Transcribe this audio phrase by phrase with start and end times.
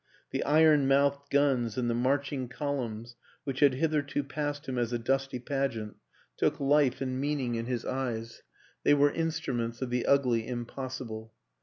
[0.31, 4.97] The iron mouthed guns and the marching columns which had hitherto passed him as a
[4.97, 5.95] dusty pageant
[6.37, 8.41] took life and meaning in his eyes;
[8.81, 11.35] they were instru ments of the ugly impossible.